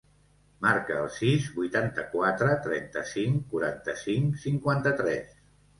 Marca 0.65 0.95
el 1.01 1.11
sis, 1.17 1.45
vuitanta-quatre, 1.59 2.57
trenta-cinc, 2.65 3.47
quaranta-cinc, 3.55 4.45
cinquanta-tres. 4.49 5.43